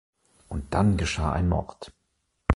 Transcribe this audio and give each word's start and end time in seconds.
Und 0.49 0.73
dann 0.73 0.97
geschah 0.97 1.31
ein 1.31 1.47
Mord. 1.47 1.93